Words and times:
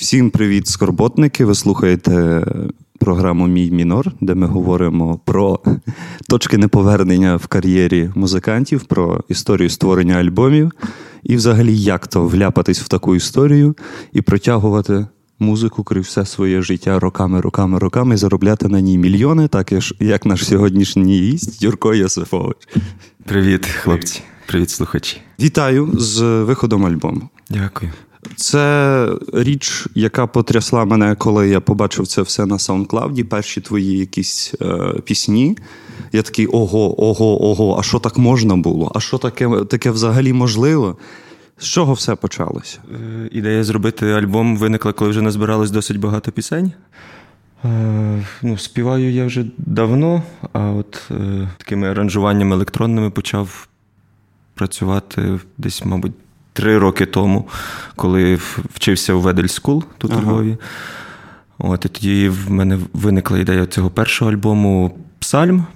Всім 0.00 0.30
привіт, 0.30 0.66
скорботники! 0.66 1.44
Ви 1.44 1.54
слухаєте 1.54 2.44
програму 2.98 3.46
Мій 3.46 3.70
мінор, 3.70 4.12
де 4.20 4.34
ми 4.34 4.46
говоримо 4.46 5.20
про 5.24 5.60
точки 6.28 6.58
неповернення 6.58 7.36
в 7.36 7.46
кар'єрі 7.46 8.10
музикантів, 8.14 8.84
про 8.84 9.24
історію 9.28 9.70
створення 9.70 10.14
альбомів 10.14 10.72
і, 11.22 11.36
взагалі, 11.36 11.78
як 11.78 12.06
то 12.06 12.26
вляпатись 12.26 12.80
в 12.80 12.88
таку 12.88 13.16
історію 13.16 13.76
і 14.12 14.22
протягувати 14.22 15.06
музику 15.38 15.84
крізь 15.84 16.06
все 16.06 16.26
своє 16.26 16.62
життя 16.62 16.98
роками, 16.98 17.40
роками, 17.40 17.78
роками 17.78 18.14
і 18.14 18.18
заробляти 18.18 18.68
на 18.68 18.80
ній 18.80 18.98
мільйони, 18.98 19.48
так 19.48 19.72
як 20.00 20.26
наш 20.26 20.46
сьогоднішній 20.46 21.20
гість 21.20 21.62
Юрко 21.62 21.94
Йосифович. 21.94 22.68
Привіт, 23.24 23.66
хлопці, 23.66 24.22
привіт, 24.46 24.70
слухачі. 24.70 25.20
Вітаю 25.40 25.90
з 25.94 26.20
виходом 26.22 26.86
альбому. 26.86 27.28
Дякую. 27.50 27.92
Це 28.36 29.08
річ, 29.32 29.86
яка 29.94 30.26
потрясла 30.26 30.84
мене, 30.84 31.14
коли 31.14 31.48
я 31.48 31.60
побачив 31.60 32.06
це 32.06 32.22
все 32.22 32.46
на 32.46 32.56
SoundCloud, 32.56 33.24
перші 33.24 33.60
твої 33.60 33.98
якісь 33.98 34.54
е, 34.62 34.94
пісні. 35.04 35.58
Я 36.12 36.22
такий 36.22 36.46
ого, 36.46 37.04
ого, 37.08 37.50
ого, 37.50 37.76
а 37.78 37.82
що 37.82 37.98
так 37.98 38.18
можна 38.18 38.56
було? 38.56 38.92
А 38.94 39.00
що 39.00 39.18
таке 39.18 39.48
таке 39.68 39.90
взагалі 39.90 40.32
можливо? 40.32 40.96
З 41.58 41.64
чого 41.64 41.92
все 41.92 42.14
почалося? 42.14 42.78
Е, 42.94 43.28
ідея 43.32 43.64
зробити 43.64 44.12
альбом 44.12 44.56
виникла, 44.56 44.92
коли 44.92 45.10
вже 45.10 45.22
назбиралось 45.22 45.70
досить 45.70 45.98
багато 45.98 46.32
пісень. 46.32 46.72
Е, 47.64 48.26
ну, 48.42 48.58
Співаю 48.58 49.12
я 49.12 49.26
вже 49.26 49.44
давно, 49.58 50.22
а 50.52 50.70
от 50.70 51.02
е, 51.10 51.48
такими 51.56 51.90
аранжуваннями 51.90 52.56
електронними 52.56 53.10
почав 53.10 53.68
працювати 54.54 55.40
десь, 55.58 55.84
мабуть 55.84 56.12
три 56.52 56.78
роки 56.78 57.06
тому, 57.06 57.48
коли 57.96 58.38
вчився 58.74 59.14
у 59.14 59.20
Vedel 59.20 59.46
School 59.46 59.84
тут 59.98 60.12
ага. 60.12 60.20
у 60.20 60.24
Львові. 60.24 60.56
От, 61.58 61.84
І 61.84 61.88
тоді 61.88 62.28
в 62.28 62.50
мене 62.50 62.78
виникла 62.92 63.38
ідея 63.38 63.66
цього 63.66 63.90
першого 63.90 64.30
альбому 64.30 64.98
Псальм. 65.18 65.66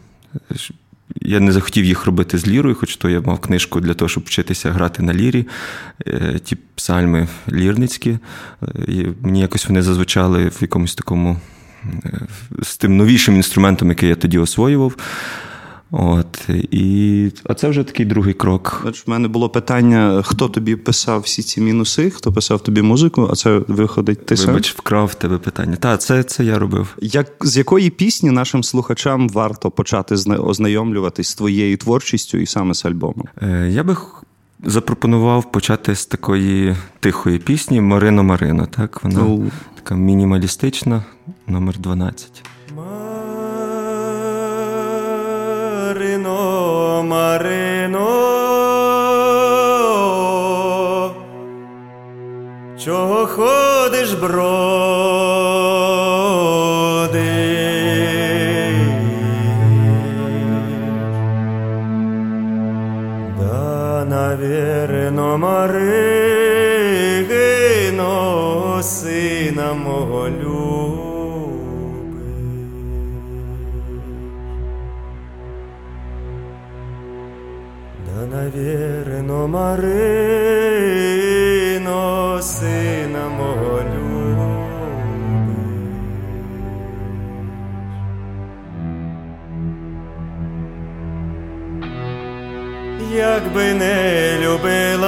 Я 1.21 1.41
не 1.41 1.53
захотів 1.53 1.85
їх 1.85 2.07
робити 2.07 2.39
з 2.39 2.47
лірою, 2.47 2.75
хоч 2.75 2.97
то 2.97 3.09
я 3.09 3.21
мав 3.21 3.39
книжку 3.39 3.81
для 3.81 3.95
того, 3.95 4.09
щоб 4.09 4.25
вчитися 4.25 4.73
грати 4.73 5.03
на 5.03 5.15
лірі. 5.15 5.47
Е, 6.07 6.39
ті 6.45 6.57
псальми 6.75 7.29
лірницькі. 7.53 8.19
І 8.89 9.07
Мені 9.21 9.41
якось 9.41 9.69
вони 9.69 9.83
зазвучали 9.83 10.49
в 10.49 10.59
якомусь 10.61 10.95
такому 10.95 11.41
е, 12.05 12.21
з 12.63 12.77
тим 12.77 12.97
новішим 12.97 13.37
інструментом, 13.37 13.89
який 13.89 14.09
я 14.09 14.15
тоді 14.15 14.39
освоював. 14.39 14.97
От, 15.97 16.49
і 16.71 17.31
А 17.45 17.55
це 17.55 17.69
вже 17.69 17.85
такий 17.85 18.07
другий 18.07 18.35
крок. 18.35 18.81
Бач, 18.85 19.07
в 19.07 19.11
мене 19.11 19.29
було 19.29 19.49
питання: 19.49 20.23
хто 20.25 20.49
тобі 20.49 20.77
писав 20.77 21.21
всі 21.21 21.43
ці 21.43 21.61
мінуси, 21.61 22.11
хто 22.11 22.33
писав 22.33 22.61
тобі 22.63 22.83
музику, 22.83 23.29
а 23.33 23.35
це 23.35 23.61
виходить 23.69 24.27
ти 24.27 24.35
Вибач, 24.35 24.67
сам? 24.67 24.77
вкрав 24.79 25.07
в 25.07 25.15
тебе 25.15 25.39
питання. 25.39 25.77
Так, 25.77 26.01
це 26.01 26.23
це 26.23 26.45
я 26.45 26.59
робив. 26.59 26.97
Як 27.01 27.27
З 27.41 27.57
якої 27.57 27.91
пісні 27.91 28.31
нашим 28.31 28.63
слухачам 28.63 29.29
варто 29.29 29.71
почати 29.71 30.15
ознайомлюватись 30.39 31.29
з 31.29 31.35
твоєю 31.35 31.77
творчістю 31.77 32.39
і 32.39 32.47
саме 32.47 32.75
з 32.75 32.85
альбомом? 32.85 33.25
Е, 33.43 33.71
Я 33.71 33.83
би 33.83 33.97
запропонував 34.65 35.53
почати 35.53 35.95
з 35.95 36.07
такої 36.07 36.77
тихої 37.01 37.39
пісні 37.39 37.81
Марино 37.81 38.23
Марино. 38.25 38.67
Так, 38.67 39.05
Вона 39.05 39.21
oh. 39.21 39.51
така 39.75 39.95
мінімалістична, 39.95 41.05
номер 41.47 41.79
12. 41.79 42.45
Марино, 47.05 48.09
чого 52.85 53.27
ходиш 53.27 54.13
броди? 54.15 54.45
Да, 63.39 64.05
навірно, 64.05 65.39
Марино, 65.39 65.73
сина 68.83 69.73
мого 69.73 70.29
люб. 70.29 70.54
Марино, 79.49 79.93
сина 82.43 83.29
мого 83.39 83.75
Якби 93.17 93.75
не 93.75 94.39
любила, 94.41 95.07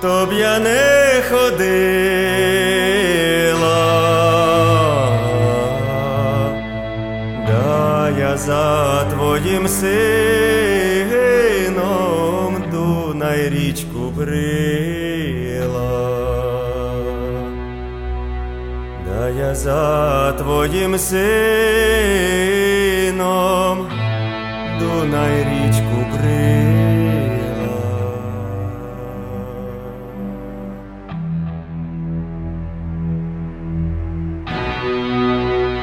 то 0.00 0.26
б 0.26 0.32
я 0.32 0.58
не 0.58 1.22
ходила, 1.28 1.68
да 7.46 8.10
я 8.18 8.36
за 8.36 9.04
твоїм 9.10 9.68
сином 9.68 10.43
річку 13.34 14.12
брила, 14.16 15.74
да 19.06 19.28
я 19.28 19.54
за 19.54 20.32
твоїм 20.32 20.98
сином 20.98 21.24
Дунай 24.78 25.38
річку 25.38 26.06
брила. 26.12 26.74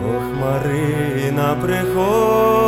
ох, 0.05 0.27
Марина 0.41 1.49
приходить. 1.63 2.60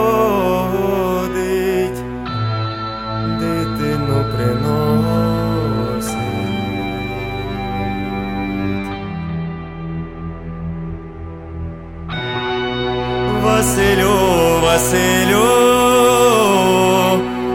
Василю, 14.72 15.48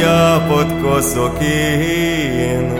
я 0.00 0.40
косу 0.82 1.30
кину, 1.38 2.78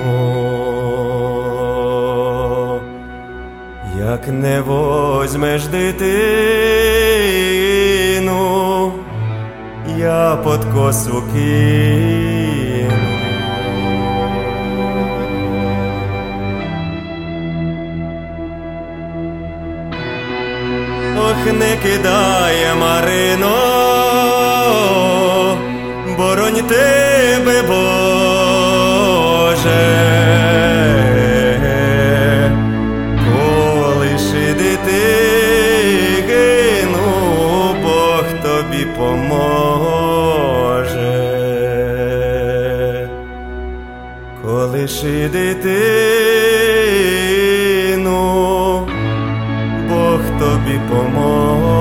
як 3.99 4.29
не 4.29 4.61
возьмеш 4.61 5.65
дитину, 5.65 6.21
я 10.01 10.37
под 10.45 10.65
косу. 10.65 11.23
Ох, 21.19 21.53
не 21.53 21.77
кидає 21.83 22.75
Марино, 22.75 23.57
боронь 26.19 26.63
тебе, 26.69 27.63
Боже, 27.63 28.81
колиши 44.81 45.29
дитину. 45.29 45.71
Бог 49.89 50.21
тобі 50.39 50.81
поможе. 50.91 51.80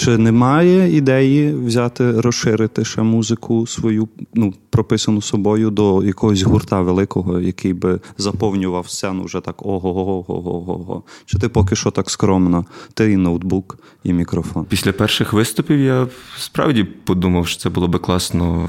Чи 0.00 0.18
немає 0.18 0.96
ідеї 0.96 1.54
взяти, 1.54 2.20
розширити 2.20 2.84
ще 2.84 3.02
музику 3.02 3.66
свою, 3.66 4.08
ну, 4.34 4.54
прописану 4.70 5.22
собою 5.22 5.70
до 5.70 6.04
якогось 6.04 6.42
гурта 6.42 6.80
великого, 6.80 7.40
який 7.40 7.72
би 7.72 8.00
заповнював 8.18 8.88
сцену 8.88 9.24
вже 9.24 9.40
так 9.40 9.66
ого-го-го-го-го? 9.66 11.02
Чи 11.24 11.38
ти 11.38 11.48
поки 11.48 11.76
що 11.76 11.90
так 11.90 12.10
скромно? 12.10 12.64
Ти 12.94 13.12
і 13.12 13.16
ноутбук, 13.16 13.78
і 14.04 14.12
мікрофон. 14.12 14.64
Після 14.64 14.92
перших 14.92 15.32
виступів 15.32 15.80
я 15.80 16.06
справді 16.38 16.84
подумав, 16.84 17.46
що 17.46 17.60
це 17.60 17.68
було 17.68 17.88
би 17.88 17.98
класно 17.98 18.68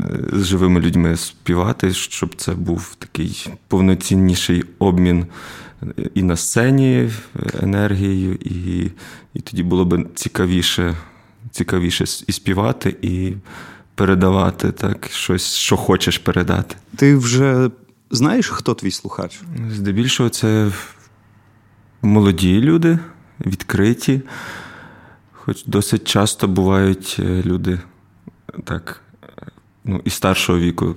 е, 0.00 0.24
з 0.32 0.44
живими 0.44 0.80
людьми 0.80 1.16
співати, 1.16 1.92
щоб 1.92 2.34
це 2.36 2.52
був 2.52 2.94
такий 2.98 3.48
повноцінніший 3.68 4.64
обмін 4.78 5.26
і 6.14 6.22
на 6.22 6.36
сцені 6.36 7.10
енергією, 7.62 8.34
і, 8.34 8.90
і 9.34 9.40
тоді 9.40 9.62
було 9.62 9.84
б 9.84 10.06
цікавіше, 10.14 10.96
цікавіше 11.50 12.04
і 12.26 12.32
співати, 12.32 12.96
і 13.02 13.32
передавати 13.94 14.72
так, 14.72 15.08
щось, 15.12 15.54
що 15.54 15.76
хочеш 15.76 16.18
передати. 16.18 16.76
Ти 16.96 17.16
вже 17.16 17.70
знаєш, 18.10 18.48
хто 18.48 18.74
твій 18.74 18.90
слухач? 18.90 19.40
Здебільшого, 19.70 20.28
це 20.28 20.70
молоді 22.02 22.60
люди, 22.60 22.98
відкриті. 23.46 24.22
Хоч 25.32 25.64
досить 25.64 26.08
часто 26.08 26.48
бувають 26.48 27.16
е, 27.18 27.42
люди 27.42 27.78
так, 28.64 29.00
ну, 29.84 30.00
і 30.04 30.10
старшого 30.10 30.58
віку, 30.58 30.96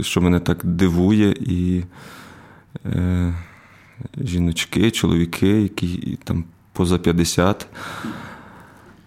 що 0.00 0.20
мене 0.20 0.40
так 0.40 0.64
дивує, 0.64 1.30
і 1.40 1.84
е, 2.86 3.34
жіночки, 4.24 4.90
чоловіки, 4.90 5.48
які 5.48 6.18
там 6.24 6.44
поза 6.72 6.98
50. 6.98 7.66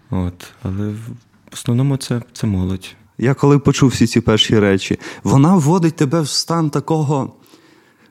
От, 0.10 0.48
Але 0.64 0.88
в 0.88 1.54
основному 1.54 1.98
це, 1.98 2.22
це 2.34 2.48
молодь. 2.48 2.96
Я 3.18 3.34
коли 3.34 3.60
почув 3.60 3.90
всі 3.90 4.08
ці 4.08 4.22
перші 4.22 4.60
речі, 4.60 5.00
вона 5.24 5.56
вводить 5.56 5.96
тебе 5.96 6.22
в 6.22 6.28
стан 6.28 6.70
такого 6.70 7.34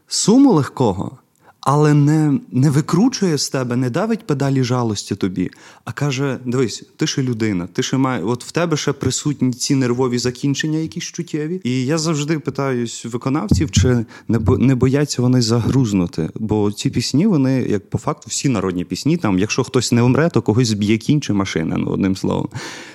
суму 0.06 0.52
легкого, 0.52 1.18
але 1.64 1.94
не 1.94 2.40
не 2.52 2.70
викручує 2.70 3.38
з 3.38 3.48
тебе, 3.48 3.76
не 3.76 3.90
давить 3.90 4.26
педалі 4.26 4.64
жалості 4.64 5.14
тобі, 5.14 5.50
а 5.84 5.92
каже: 5.92 6.38
дивись, 6.44 6.84
ти 6.96 7.06
ще 7.06 7.22
людина, 7.22 7.68
ти 7.72 7.82
ще 7.82 7.96
має, 7.96 8.22
от 8.22 8.44
в 8.44 8.50
тебе 8.50 8.76
ще 8.76 8.92
присутні 8.92 9.52
ці 9.52 9.74
нервові 9.74 10.18
закінчення, 10.18 10.78
якісь 10.78 11.04
чуттєві. 11.04 11.60
І 11.64 11.86
я 11.86 11.98
завжди 11.98 12.38
питаюсь 12.38 13.04
виконавців, 13.04 13.70
чи 13.70 14.06
не 14.28 14.40
не 14.58 14.74
бояться 14.74 15.22
вони 15.22 15.42
загрузнути. 15.42 16.30
Бо 16.34 16.72
ці 16.72 16.90
пісні, 16.90 17.26
вони, 17.26 17.62
як 17.62 17.90
по 17.90 17.98
факту, 17.98 18.26
всі 18.28 18.48
народні 18.48 18.84
пісні, 18.84 19.16
там, 19.16 19.38
якщо 19.38 19.64
хтось 19.64 19.92
не 19.92 20.02
умре, 20.02 20.30
то 20.30 20.42
когось 20.42 20.68
зб'є 20.68 20.98
кінь 20.98 21.20
машина, 21.30 21.76
ну 21.78 21.90
одним 21.90 22.16
словом. 22.16 22.48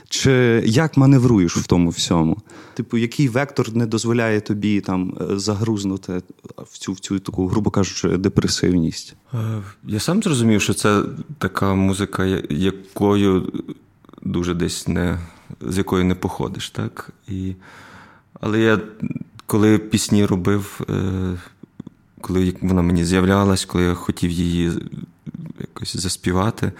Чи 0.09 0.63
як 0.65 0.97
маневруєш 0.97 1.57
в 1.57 1.67
тому 1.67 1.89
всьому? 1.89 2.38
Типу, 2.73 2.97
який 2.97 3.27
вектор 3.27 3.75
не 3.75 3.85
дозволяє 3.85 4.41
тобі 4.41 4.81
там 4.81 5.17
загрузнути 5.29 6.21
в 6.57 6.77
цю 6.77 6.94
в 6.94 7.00
цю 7.00 7.19
таку, 7.19 7.47
грубо 7.47 7.71
кажучи, 7.71 8.17
депресивність? 8.17 9.15
Я 9.83 10.00
сам 10.00 10.23
зрозумів, 10.23 10.61
що 10.61 10.73
це 10.73 11.03
така 11.38 11.73
музика, 11.73 12.25
якою 12.50 13.51
дуже 14.21 14.53
десь 14.53 14.88
не 14.88 15.19
з 15.61 15.77
якої 15.77 16.03
не 16.03 16.15
походиш, 16.15 16.69
так? 16.69 17.09
І... 17.27 17.53
Але 18.39 18.59
я 18.59 18.79
коли 19.45 19.77
пісні 19.77 20.25
робив, 20.25 20.81
коли 22.21 22.55
вона 22.62 22.81
мені 22.81 23.05
з'являлась, 23.05 23.65
коли 23.65 23.83
я 23.83 23.94
хотів 23.94 24.31
її 24.31 24.71
якось 25.59 25.97
заспівати. 25.97 26.71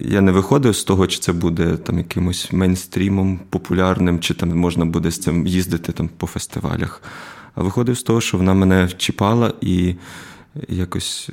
Я 0.00 0.20
не 0.20 0.32
виходив 0.32 0.76
з 0.76 0.84
того, 0.84 1.06
чи 1.06 1.18
це 1.18 1.32
буде 1.32 1.76
там 1.76 1.98
якимось 1.98 2.52
мейнстрімом 2.52 3.40
популярним, 3.50 4.20
чи 4.20 4.34
там 4.34 4.58
можна 4.58 4.84
буде 4.84 5.10
з 5.10 5.18
цим 5.18 5.46
їздити 5.46 5.92
там 5.92 6.08
по 6.16 6.26
фестивалях. 6.26 7.02
А 7.54 7.62
виходив 7.62 7.98
з 7.98 8.02
того, 8.02 8.20
що 8.20 8.36
вона 8.36 8.54
мене 8.54 8.88
чіпала 8.96 9.52
і 9.60 9.94
якось 10.68 11.30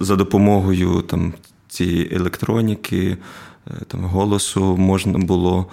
за 0.00 0.16
допомогою 0.16 1.02
там 1.02 1.32
цієї 1.68 2.14
електроніки, 2.14 3.16
там 3.86 4.04
голосу 4.04 4.76
можна 4.76 5.18
було 5.18 5.66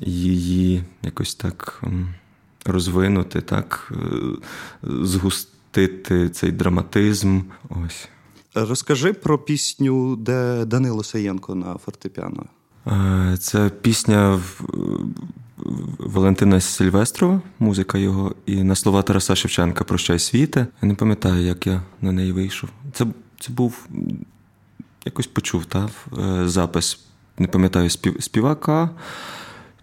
її 0.00 0.84
якось 1.02 1.34
так 1.34 1.82
розвинути, 2.64 3.40
так, 3.40 3.92
згустити 4.82 5.59
вмістити 5.76 6.28
цей 6.28 6.52
драматизм. 6.52 7.40
Ось. 7.68 8.08
Розкажи 8.54 9.12
про 9.12 9.38
пісню, 9.38 10.16
де 10.16 10.64
Данило 10.64 11.04
Саєнко 11.04 11.54
на 11.54 11.78
фортепіано. 11.78 12.44
Це 13.38 13.70
пісня 13.80 14.40
Валентина 15.98 16.60
Сильвестрова, 16.60 17.42
музика 17.58 17.98
його, 17.98 18.34
і 18.46 18.62
на 18.62 18.74
слова 18.74 19.02
Тараса 19.02 19.36
Шевченка 19.36 19.84
Прощай 19.84 20.18
світе. 20.18 20.66
Я 20.82 20.88
не 20.88 20.94
пам'ятаю, 20.94 21.46
як 21.46 21.66
я 21.66 21.82
на 22.00 22.12
неї 22.12 22.32
вийшов. 22.32 22.70
Це 22.92 23.06
це 23.40 23.52
був 23.52 23.88
якось 25.04 25.26
почув 25.26 25.64
та, 25.64 25.90
е, 26.18 26.48
запис, 26.48 27.00
не 27.38 27.46
пам'ятаю, 27.46 27.90
співака. 28.20 28.90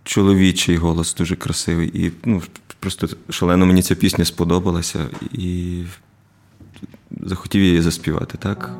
Чоловічий 0.03 0.77
голос 0.77 1.15
дуже 1.15 1.35
красивий. 1.35 1.91
І 1.93 2.11
ну, 2.25 2.41
просто 2.79 3.07
шалено 3.29 3.65
мені 3.65 3.81
ця 3.81 3.95
пісня 3.95 4.25
сподобалася 4.25 5.05
і 5.31 5.83
захотів 7.23 7.61
її 7.61 7.81
заспівати, 7.81 8.37
так? 8.37 8.71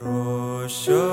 Прощай, 0.00 1.05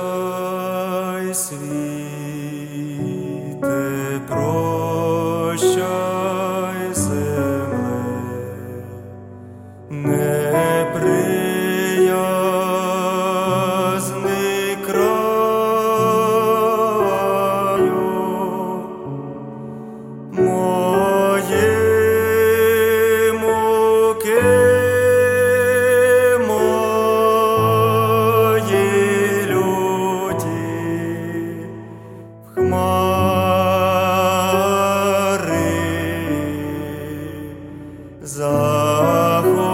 Zachor. 38.34 39.73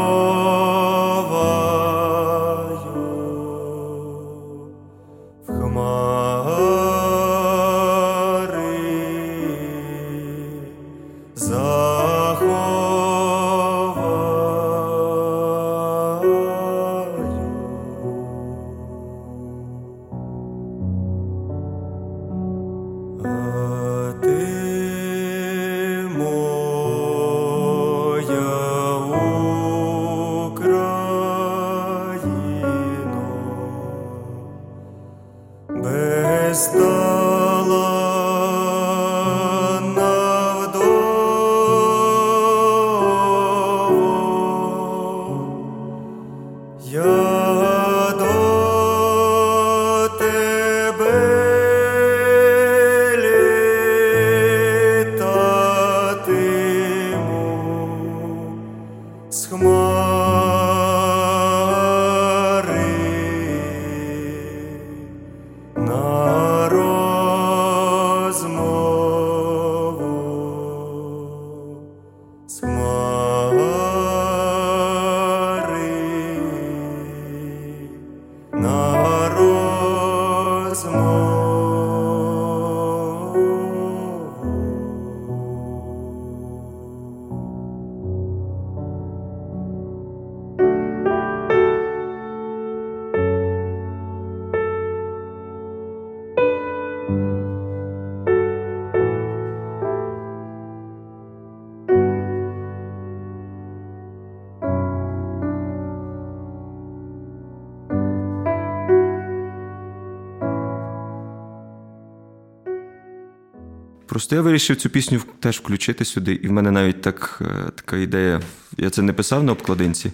Просто 114.19 114.35
я 114.35 114.41
вирішив 114.41 114.75
цю 114.75 114.89
пісню 114.89 115.21
теж 115.39 115.59
включити 115.59 116.05
сюди, 116.05 116.33
і 116.33 116.47
в 116.47 116.51
мене 116.51 116.71
навіть 116.71 117.01
так, 117.01 117.41
е, 117.41 117.71
така 117.75 117.97
ідея. 117.97 118.41
Я 118.77 118.89
це 118.89 119.01
не 119.01 119.13
писав 119.13 119.43
на 119.43 119.51
обкладинці, 119.51 120.11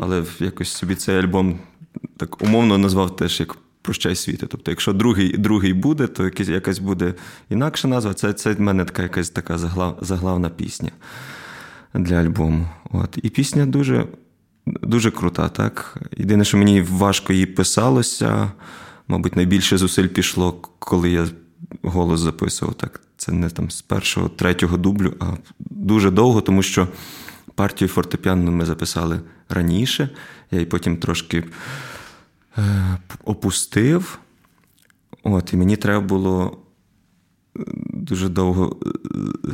але 0.00 0.24
якось 0.38 0.68
собі 0.68 0.94
цей 0.94 1.18
альбом 1.18 1.58
так 2.16 2.42
умовно 2.42 2.78
назвав 2.78 3.16
теж 3.16 3.40
як 3.40 3.56
Прощай 3.82 4.16
світи. 4.16 4.46
Тобто, 4.46 4.70
якщо 4.70 4.92
другий 4.92 5.36
другий 5.38 5.72
буде, 5.72 6.06
то 6.06 6.24
якась, 6.24 6.48
якась 6.48 6.78
буде 6.78 7.14
інакша 7.50 7.88
назва. 7.88 8.14
Це, 8.14 8.32
це 8.32 8.52
в 8.52 8.60
мене 8.60 8.84
така 8.84 9.02
якась 9.02 9.30
така 9.30 9.58
заглав, 9.58 9.98
заглавна 10.00 10.50
пісня 10.50 10.90
для 11.94 12.14
альбому. 12.14 12.68
От. 12.90 13.18
І 13.22 13.28
пісня 13.28 13.66
дуже, 13.66 14.06
дуже 14.66 15.10
крута, 15.10 15.48
так? 15.48 15.96
Єдине, 16.16 16.44
що 16.44 16.58
мені 16.58 16.82
важко 16.82 17.32
її 17.32 17.46
писалося, 17.46 18.52
мабуть, 19.08 19.36
найбільше 19.36 19.78
зусиль 19.78 20.06
пішло, 20.06 20.52
коли 20.78 21.10
я 21.10 21.26
голос 21.82 22.20
записував. 22.20 22.74
Так, 22.74 23.00
це 23.18 23.32
не 23.32 23.50
там 23.50 23.70
з 23.70 23.82
першого, 23.82 24.28
третього 24.28 24.76
дублю, 24.76 25.14
а 25.20 25.32
дуже 25.58 26.10
довго, 26.10 26.40
тому 26.40 26.62
що 26.62 26.88
партію 27.54 27.88
фортепіано 27.88 28.52
ми 28.52 28.66
записали 28.66 29.20
раніше. 29.48 30.08
Я 30.50 30.58
її 30.58 30.66
потім 30.66 30.96
трошки 30.96 31.44
е, 32.58 32.98
опустив. 33.24 34.18
От, 35.22 35.52
і 35.52 35.56
мені 35.56 35.76
треба 35.76 36.00
було 36.00 36.58
е, 37.56 37.60
дуже 37.90 38.28
довго 38.28 38.76
е, 39.44 39.50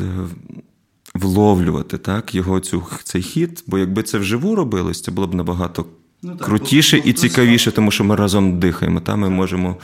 вловлювати 1.15 1.99
так, 1.99 2.35
його 2.35 2.61
цю, 2.61 2.87
цей 3.05 3.23
хід, 3.23 3.65
бо 3.67 3.79
якби 3.79 4.03
це 4.03 4.19
вживу 4.19 4.55
робилось, 4.55 5.03
це 5.03 5.11
було 5.11 5.27
б 5.27 5.35
набагато 5.35 5.87
Ну, 6.23 6.37
так, 6.37 6.47
крутіше 6.47 6.97
бо- 6.97 7.09
і 7.09 7.13
бо 7.13 7.19
цікавіше, 7.19 7.73
тому 7.73 7.91
що 7.91 8.05
ми 8.05 8.17
разом 8.17 8.61
дихаємо. 8.61 9.01
Там 9.01 9.21
ми 9.21 9.31
можемо 9.31 9.77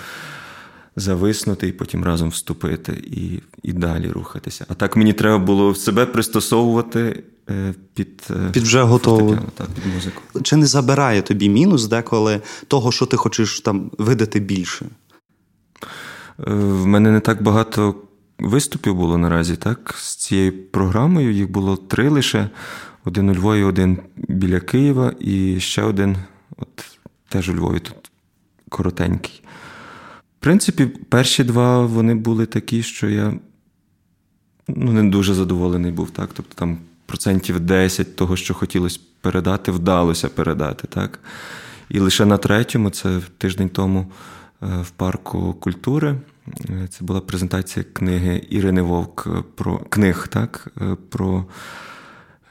зависнути 0.97 1.69
і 1.69 1.73
потім 1.73 2.05
разом 2.05 2.29
вступити 2.29 2.93
і, 2.93 3.41
і 3.63 3.73
далі 3.73 4.09
рухатися. 4.09 4.67
А 4.69 4.75
так 4.75 4.97
мені 4.97 5.13
треба 5.13 5.39
було 5.39 5.75
себе 5.75 6.07
пристосовувати 6.07 7.23
е, 7.51 7.75
під, 7.95 8.23
е, 8.31 8.51
Під 8.53 8.63
вже 8.63 8.83
готову. 8.83 9.39
Так, 9.55 9.67
під 9.67 9.95
музику. 9.95 10.23
Чи 10.43 10.57
не 10.57 10.67
забирає 10.67 11.23
тобі 11.23 11.49
мінус 11.49 11.87
деколи 11.87 12.41
того, 12.69 12.93
що 12.93 13.07
ти 13.07 13.17
хочеш 13.17 13.61
там 13.61 13.91
видати 13.99 14.41
більше? 14.41 14.87
Е, 14.87 16.55
В 16.55 16.87
мене 16.87 17.11
не 17.11 17.21
так 17.21 17.43
багато 17.43 17.95
виступів 18.39 18.95
було 18.95 19.19
наразі, 19.19 19.57
так? 19.57 19.95
З 19.99 20.17
цією 20.17 20.63
програмою 20.67 21.33
їх 21.33 21.51
було 21.51 21.77
три 21.77 22.09
лише: 22.09 22.51
один 23.05 23.29
у 23.29 23.35
Львові, 23.35 23.63
один 23.63 23.99
біля 24.17 24.61
Києва 24.61 25.13
і 25.21 25.61
ще 25.61 25.83
один, 25.83 26.17
от 26.57 26.69
теж 27.29 27.49
у 27.49 27.55
Львові, 27.55 27.79
тут 27.79 28.11
коротенький. 28.69 29.40
В 30.41 30.43
принципі, 30.43 30.87
перші 30.87 31.45
два 31.45 31.87
вони 31.87 32.15
були 32.15 32.47
такі, 32.47 32.83
що 32.83 33.09
я 33.09 33.35
ну, 34.69 34.93
не 34.93 35.11
дуже 35.11 35.35
задоволений 35.35 35.93
був, 35.93 36.11
так? 36.11 36.31
Тобто 36.35 36.55
там 36.55 36.79
процентів 37.07 37.61
10 37.61 38.17
того, 38.17 38.37
що 38.37 38.55
хотілося 38.55 39.01
передати, 39.21 39.73
вдалося 39.73 40.29
передати, 40.29 40.87
так? 40.87 41.21
І 41.89 41.99
лише 41.99 42.25
на 42.25 42.37
третьому, 42.37 42.91
це 42.91 43.21
тиждень 43.39 43.69
тому 43.69 44.13
е, 44.63 44.67
в 44.83 44.91
парку 44.91 45.55
культури. 45.55 46.21
е, 46.71 46.89
Це 46.91 47.05
була 47.05 47.21
презентація 47.21 47.85
книги 47.93 48.47
Ірини 48.51 48.83
Вовк 48.83 49.27
е, 49.27 49.43
про 49.55 49.79
книг, 49.79 50.29
так? 50.29 50.69
Про 51.09 51.45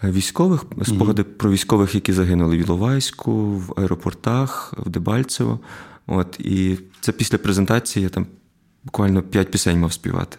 військових, 0.04 0.66
спогади 0.84 1.24
про 1.24 1.52
військових, 1.52 1.96
які 1.96 2.14
загинули 2.14 2.58
в 2.58 2.60
Іловайську, 2.60 3.32
в 3.58 3.74
аеропортах, 3.78 4.74
в 4.78 4.90
Дебальцево. 4.90 5.60
От, 6.12 6.40
і 6.40 6.78
це 7.02 7.12
після 7.12 7.38
презентації 7.38 8.04
я 8.04 8.10
там 8.10 8.28
буквально 8.84 9.22
п'ять 9.22 9.52
пісень 9.52 9.80
мав 9.80 9.94
співати. 9.94 10.38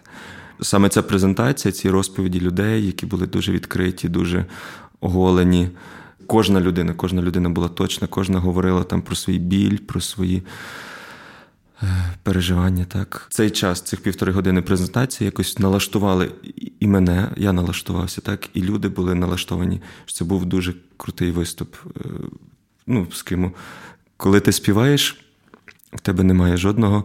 Саме 0.61 0.89
ця 0.89 1.01
презентація, 1.01 1.71
ці 1.71 1.89
розповіді 1.89 2.39
людей, 2.39 2.85
які 2.85 3.05
були 3.05 3.27
дуже 3.27 3.51
відкриті, 3.51 4.03
дуже 4.09 4.45
оголені. 5.01 5.69
Кожна 6.27 6.61
людина, 6.61 6.93
кожна 6.93 7.21
людина 7.21 7.49
була 7.49 7.67
точна, 7.67 8.07
кожна 8.07 8.39
говорила 8.39 8.83
там 8.83 9.01
про 9.01 9.15
свій 9.15 9.37
біль, 9.39 9.77
про 9.77 10.01
свої 10.01 10.43
е, 11.83 11.85
переживання. 12.23 12.85
Так. 12.85 13.27
Цей 13.29 13.49
час, 13.49 13.81
цих 13.81 14.01
півтори 14.01 14.31
години 14.31 14.61
презентації, 14.61 15.25
якось 15.25 15.59
налаштували 15.59 16.31
і- 16.79 16.87
мене, 16.87 17.31
я 17.37 17.53
налаштувався, 17.53 18.21
так, 18.21 18.49
і 18.53 18.61
люди 18.61 18.89
були 18.89 19.15
налаштовані, 19.15 19.81
це 20.05 20.25
був 20.25 20.45
дуже 20.45 20.73
крутий 20.97 21.31
виступ. 21.31 21.75
Е, 21.97 22.09
Ну, 22.87 23.07
скажімо, 23.13 23.51
коли 24.17 24.39
ти 24.39 24.51
співаєш, 24.51 25.25
в 25.93 25.99
тебе 25.99 26.23
немає 26.23 26.57
жодного 26.57 27.03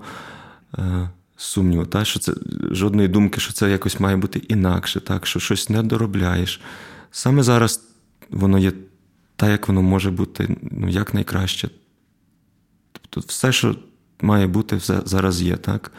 е, 0.79 1.11
сумніву, 1.37 1.87
та, 1.87 2.05
що 2.05 2.21
це, 2.21 2.35
жодної 2.71 3.09
думки, 3.09 3.41
що 3.41 3.53
це 3.53 3.71
якось 3.71 4.01
має 4.01 4.17
бути 4.17 4.43
інакше, 4.49 5.01
так, 5.01 5.27
що 5.27 5.41
щось 5.41 5.69
не 5.71 5.83
доробляєш. 5.83 6.61
Саме 7.11 7.43
зараз 7.43 7.89
воно 8.31 8.59
є 8.59 8.73
так, 9.37 9.51
як 9.51 9.69
воно 9.69 9.83
може 9.83 10.11
бути 10.11 10.57
ну, 10.63 10.89
як 10.89 11.15
найкраще. 11.15 11.71
Тобто 12.93 13.21
все, 13.29 13.53
що 13.53 13.77
має 14.21 14.47
бути, 14.47 14.77
все 14.77 15.01
зараз 15.05 15.43
є, 15.43 15.57
так? 15.57 15.93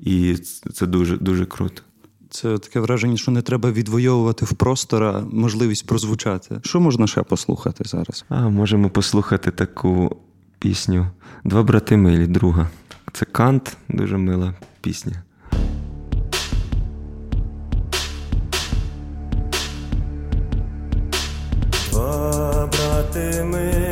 І 0.00 0.34
це 0.74 0.86
дуже, 0.86 1.16
дуже 1.16 1.46
круто. 1.46 1.82
Це 2.30 2.58
таке 2.58 2.80
враження, 2.80 3.16
що 3.16 3.30
не 3.30 3.42
треба 3.42 3.70
відвоювати 3.70 4.44
в 4.44 4.52
простора 4.52 5.24
можливість 5.32 5.86
прозвучати. 5.86 6.60
Що 6.64 6.80
можна 6.80 7.06
ще 7.06 7.22
послухати 7.22 7.84
зараз? 7.86 8.24
А 8.28 8.48
можемо 8.48 8.90
послухати 8.90 9.50
таку 9.50 10.16
пісню 10.58 11.06
Два 11.44 11.62
брати 11.62 11.96
милі, 11.96 12.26
друга. 12.26 12.68
Це 13.12 13.24
Кант, 13.24 13.76
дуже 13.88 14.16
мила 14.16 14.54
пісня. 14.80 15.22
Два 21.90 22.66
брати 22.66 23.44
милі 23.44 23.87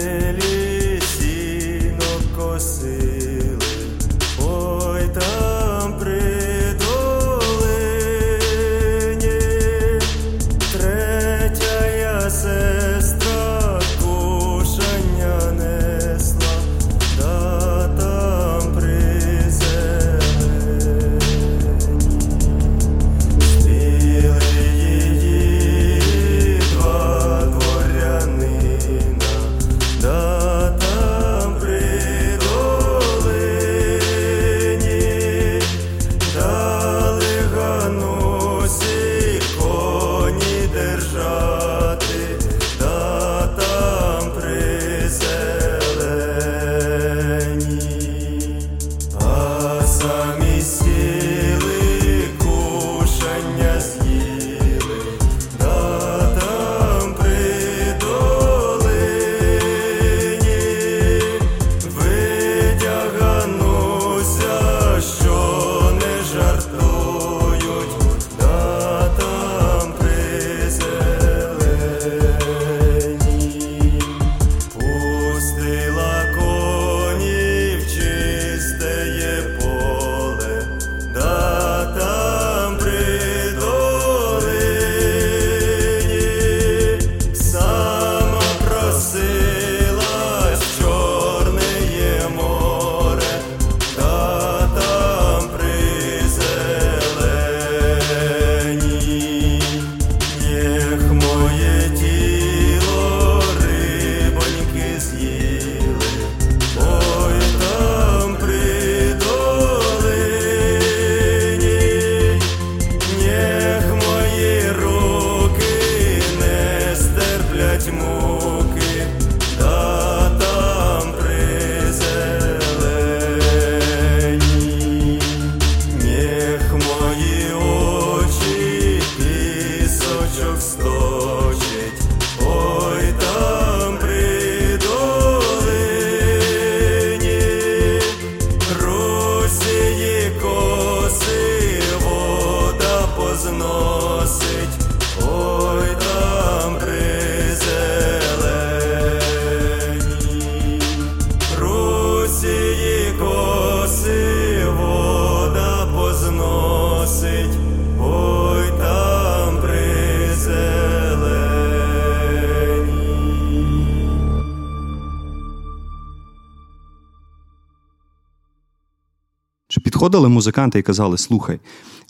музиканти 170.36 170.78
і 170.78 170.82
казали: 170.82 171.18
слухай, 171.18 171.58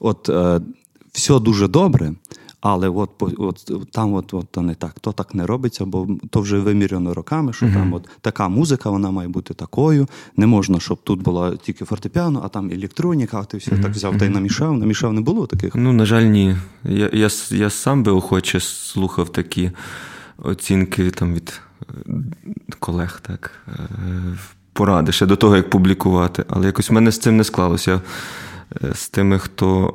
от 0.01 0.29
е, 0.29 0.61
все 1.13 1.39
дуже 1.39 1.69
добре, 1.69 2.13
але 2.61 2.89
от, 2.89 3.11
от 3.39 3.73
там 3.93 4.15
от, 4.15 4.35
от 4.35 4.47
то 4.51 4.63
не 4.63 4.75
так, 4.75 5.01
то 5.01 5.13
так 5.13 5.35
не 5.35 5.47
робиться, 5.47 5.85
бо 5.85 6.09
то 6.31 6.41
вже 6.41 6.59
виміряно 6.59 7.15
роками, 7.15 7.53
що 7.53 7.67
там 7.73 7.93
от 7.93 8.09
така 8.21 8.49
музика, 8.49 8.91
вона 8.91 9.11
має 9.11 9.29
бути 9.29 9.55
такою. 9.55 10.09
Не 10.37 10.47
можна, 10.47 10.81
щоб 10.81 10.99
тут 11.03 11.23
була 11.23 11.57
тільки 11.57 11.85
фортепіано, 11.85 12.41
а 12.45 12.49
там 12.49 12.71
електроніка, 12.71 13.41
а 13.41 13.45
ти 13.45 13.57
все 13.57 13.71
так 13.71 13.93
взяв 13.93 14.19
та 14.19 14.25
й 14.25 14.29
намішав. 14.29 14.79
Намішав 14.79 15.13
не 15.13 15.21
було 15.21 15.47
таких. 15.47 15.75
Ну, 15.75 15.93
на 15.93 16.07
жаль, 16.07 16.23
ні. 16.23 16.57
Я, 16.85 17.11
я, 17.13 17.29
я 17.51 17.71
сам 17.71 18.03
би 18.03 18.13
охоче 18.13 18.61
слухав 18.61 19.29
такі 19.29 19.71
оцінки 20.39 21.11
там 21.11 21.35
від 21.35 21.61
е, 21.83 21.95
колег, 22.79 23.21
так. 23.27 23.51
Поради 24.77 25.13
ще 25.13 25.27
до 25.27 25.37
того, 25.37 25.57
як 25.57 25.71
публікувати. 25.71 26.45
Але 26.49 26.67
якось 26.67 26.91
в 26.91 26.93
мене 26.93 27.11
з 27.11 27.19
цим 27.19 27.37
не 27.37 27.45
склалося. 27.45 27.91
Я, 27.91 28.01
е, 28.89 28.95
З 28.95 29.09
тими, 29.09 29.39
хто, 29.39 29.95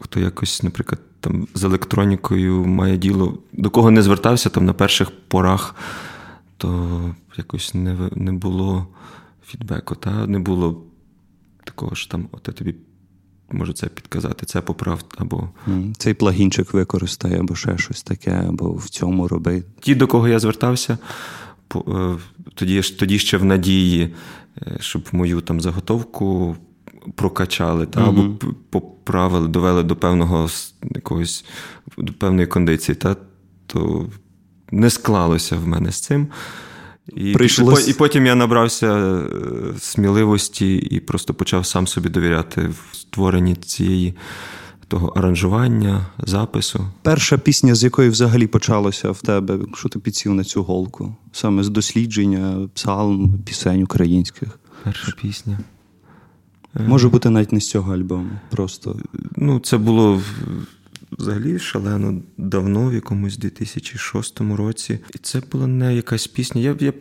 хто 0.00 0.20
якось, 0.20 0.62
наприклад, 0.62 1.00
там 1.20 1.48
з 1.54 1.64
електронікою 1.64 2.64
має 2.64 2.96
діло, 2.96 3.38
до 3.52 3.70
кого 3.70 3.90
не 3.90 4.02
звертався 4.02 4.48
там 4.48 4.66
на 4.66 4.72
перших 4.72 5.10
порах, 5.28 5.74
то 6.56 7.00
якось 7.36 7.74
не, 7.74 7.96
не 8.14 8.32
було 8.32 8.86
фідбеку, 9.46 9.94
та? 9.94 10.26
не 10.26 10.38
було 10.38 10.82
такого 11.64 11.94
ж 11.94 12.10
там, 12.10 12.28
от 12.32 12.48
я 12.48 12.54
тобі 12.54 12.74
можу 13.50 13.72
це 13.72 13.86
підказати, 13.86 14.46
це 14.46 14.60
поправ, 14.60 15.04
або 15.16 15.48
Цей 15.98 16.14
плагінчик 16.14 16.74
використай, 16.74 17.38
або 17.38 17.54
ще 17.54 17.78
щось 17.78 18.02
таке, 18.02 18.44
або 18.48 18.72
в 18.72 18.88
цьому 18.88 19.28
роби. 19.28 19.62
ті, 19.80 19.94
до 19.94 20.06
кого 20.06 20.28
я 20.28 20.38
звертався, 20.38 20.98
тоді, 22.54 22.80
тоді 22.80 23.18
ще 23.18 23.36
в 23.36 23.44
надії, 23.44 24.14
е, 24.66 24.76
щоб 24.80 25.02
мою 25.12 25.40
там 25.40 25.60
заготовку 25.60 26.56
прокачали, 27.14 27.86
та, 27.86 28.08
або 28.08 28.28
поправили, 28.70 29.48
довели 29.48 29.82
до 29.82 29.96
певного 29.96 30.48
якогось 30.94 31.44
до 31.98 32.12
певної 32.12 32.46
кондиції, 32.46 32.94
та, 32.96 33.16
то 33.66 34.06
не 34.72 34.90
склалося 34.90 35.56
в 35.56 35.66
мене 35.68 35.92
з 35.92 36.00
цим. 36.00 36.26
І, 37.14 37.32
Прийшлось- 37.32 37.88
і 37.88 37.92
потім 37.92 38.26
я 38.26 38.34
набрався 38.34 38.96
е, 38.96 39.22
сміливості 39.78 40.76
і 40.76 41.00
просто 41.00 41.34
почав 41.34 41.66
сам 41.66 41.86
собі 41.86 42.08
довіряти 42.08 42.60
в 42.68 42.96
створенні 42.96 43.54
цієї 43.54 44.14
того 44.88 45.08
аранжування, 45.08 46.06
запису. 46.18 46.86
Перша 47.02 47.38
пісня, 47.38 47.74
з 47.74 47.84
якої 47.84 48.08
взагалі 48.08 48.46
почалося 48.46 49.10
в 49.10 49.20
тебе, 49.20 49.58
що 49.74 49.88
ти 49.88 49.98
підсів 49.98 50.34
на 50.34 50.44
цю 50.44 50.62
голку? 50.62 51.16
Саме 51.32 51.62
з 51.62 51.68
дослідження 51.68 52.68
псалм, 52.74 53.38
пісень 53.44 53.82
українських. 53.82 54.58
Перша 54.84 55.12
пісня. 55.22 55.58
Може 56.86 57.08
бути 57.08 57.30
навіть 57.30 57.52
не 57.52 57.60
з 57.60 57.70
цього 57.70 57.94
альбому. 57.94 58.30
Просто 58.50 58.96
Ну, 59.36 59.58
це 59.58 59.78
було 59.78 60.22
взагалі 61.18 61.58
шалено 61.58 62.20
давно, 62.38 62.88
в 62.88 62.94
якомусь 62.94 63.36
2006 63.36 64.40
році. 64.40 64.98
І 65.14 65.18
це 65.18 65.42
була 65.52 65.66
не 65.66 65.96
якась 65.96 66.26
пісня. 66.26 66.60
Я, 66.60 66.76
я, 66.80 66.92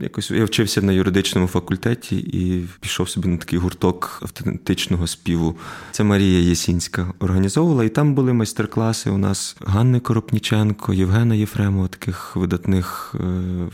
якось, 0.00 0.30
я 0.30 0.44
вчився 0.44 0.82
на 0.82 0.92
юридичному 0.92 1.46
факультеті 1.46 2.16
і 2.16 2.68
пішов 2.80 3.08
собі 3.08 3.28
на 3.28 3.36
такий 3.36 3.58
гурток 3.58 4.18
автентичного 4.22 5.06
співу. 5.06 5.56
Це 5.90 6.04
Марія 6.04 6.40
Єсінська 6.40 7.12
організовувала, 7.18 7.84
і 7.84 7.88
там 7.88 8.14
були 8.14 8.32
майстер-класи 8.32 9.10
у 9.10 9.18
нас 9.18 9.56
Ганни 9.60 10.00
Коропніченко, 10.00 10.94
Євгена 10.94 11.34
Єфремова, 11.34 11.88
таких 11.88 12.36
видатних 12.36 13.14
е, 13.20 13.68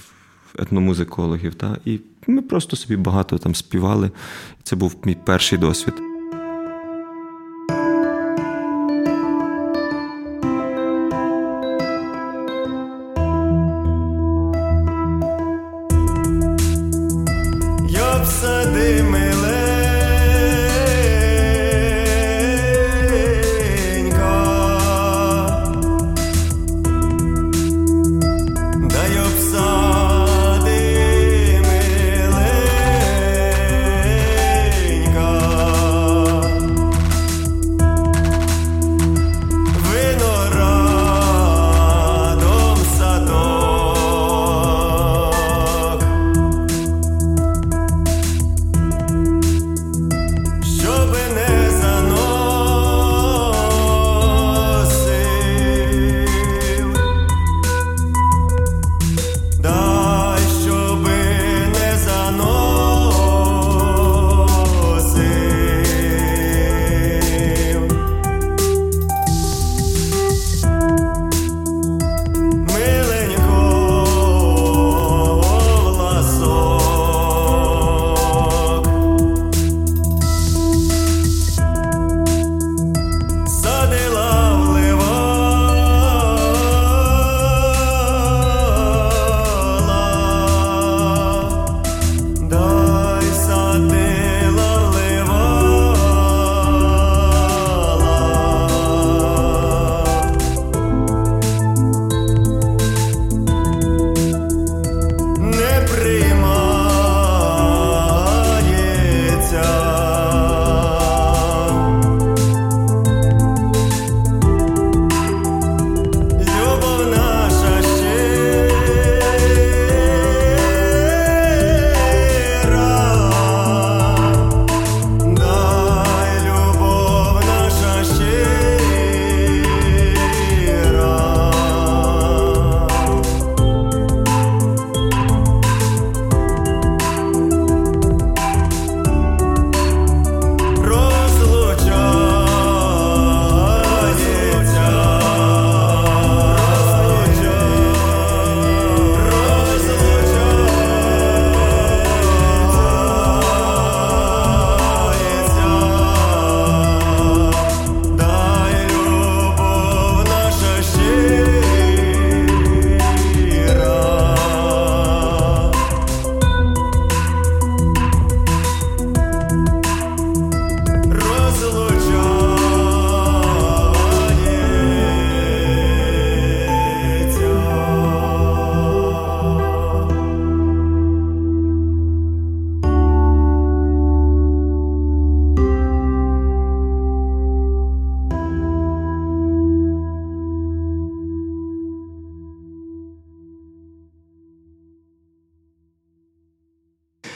етномузикологів. 0.59 1.55
Та? 1.55 1.77
І 1.85 2.01
ми 2.27 2.43
просто 2.43 2.77
собі 2.77 2.97
багато 2.97 3.39
там 3.39 3.55
співали. 3.55 4.11
Це 4.63 4.77
був 4.77 4.97
мій 5.05 5.17
перший 5.25 5.59
досвід. 5.59 6.14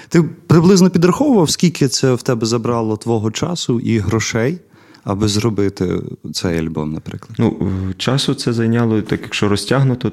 Ти 0.09 0.23
приблизно 0.23 0.91
підраховував, 0.91 1.51
скільки 1.51 1.89
це 1.89 2.15
в 2.15 2.23
тебе 2.23 2.47
забрало 2.47 2.97
твого 2.97 3.31
часу 3.31 3.81
і 3.81 3.99
грошей, 3.99 4.59
аби 5.05 5.29
зробити 5.29 6.01
цей 6.33 6.59
альбом, 6.59 6.93
наприклад? 6.93 7.37
Ну, 7.39 7.73
часу 7.97 8.35
це 8.35 8.53
зайняло, 8.53 9.03
так 9.03 9.21
якщо 9.23 9.49
розтягнуто, 9.49 10.13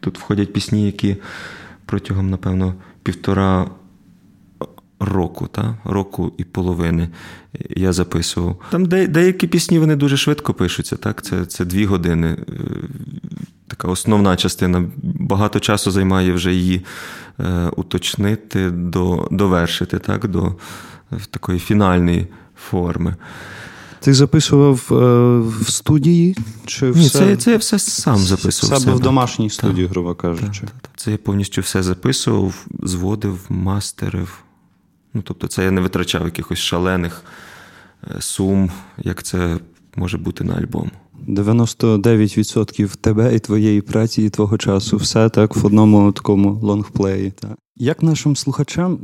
тут 0.00 0.18
входять 0.18 0.52
пісні, 0.52 0.86
які 0.86 1.16
протягом, 1.86 2.30
напевно, 2.30 2.74
півтора 3.02 3.70
року, 5.00 5.48
та? 5.52 5.78
року 5.84 6.32
і 6.38 6.44
половини 6.44 7.08
я 7.76 7.92
записував. 7.92 8.60
Там 8.70 8.86
де, 8.86 9.06
деякі 9.06 9.46
пісні 9.46 9.78
вони 9.78 9.96
дуже 9.96 10.16
швидко 10.16 10.54
пишуться, 10.54 10.96
так? 10.96 11.22
Це, 11.22 11.46
це 11.46 11.64
дві 11.64 11.84
години. 11.84 12.26
Е, 12.28 12.52
така 13.68 13.88
основна 13.88 14.36
частина. 14.36 14.84
Багато 15.02 15.60
часу 15.60 15.90
займає 15.90 16.32
вже 16.32 16.54
її 16.54 16.84
е, 17.40 17.70
уточнити, 17.76 18.70
до, 18.70 19.28
довершити, 19.30 19.98
так? 19.98 20.28
до 20.28 20.54
такої 21.30 21.58
фінальної 21.58 22.26
форми. 22.56 23.16
Ти 24.00 24.14
записував 24.14 24.88
е, 24.90 24.94
в 25.62 25.70
студії? 25.70 26.36
Чи 26.66 26.86
Ні, 26.86 27.06
все... 27.06 27.18
це, 27.18 27.36
це 27.36 27.50
я 27.50 27.56
все 27.56 27.78
сам 27.78 28.18
записував. 28.18 28.80
Себе 28.80 28.94
в 28.94 29.00
домашній 29.00 29.50
студії, 29.50 29.86
так, 29.86 29.90
грубо 29.90 30.14
кажучи. 30.14 30.60
Так, 30.60 30.70
так, 30.80 30.90
Це 30.96 31.10
я 31.10 31.16
повністю 31.16 31.60
все 31.60 31.82
записував, 31.82 32.66
зводив, 32.82 33.40
мастерив. 33.48 34.38
Ну, 35.18 35.22
Тобто, 35.24 35.46
це 35.46 35.64
я 35.64 35.70
не 35.70 35.80
витрачав 35.80 36.24
якихось 36.24 36.58
шалених 36.58 37.24
е, 38.04 38.20
сум, 38.20 38.70
як 38.98 39.22
це 39.22 39.58
може 39.96 40.18
бути 40.18 40.44
на 40.44 40.54
альбом. 40.54 40.90
99% 41.28 42.96
тебе 42.96 43.34
і 43.34 43.38
твоєї 43.38 43.80
праці, 43.80 44.22
і 44.22 44.30
твого 44.30 44.58
часу. 44.58 44.96
Все 44.96 45.28
так 45.28 45.56
в 45.56 45.66
одному 45.66 46.12
такому 46.12 46.52
лонгплеї. 46.62 47.30
Так. 47.30 47.58
Як 47.76 48.02
нашим 48.02 48.36
слухачам 48.36 48.98